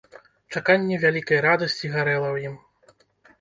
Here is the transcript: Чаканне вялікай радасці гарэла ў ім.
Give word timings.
Чаканне 0.53 0.95
вялікай 1.03 1.41
радасці 1.47 1.93
гарэла 1.97 2.27
ў 2.33 2.49
ім. 2.49 2.55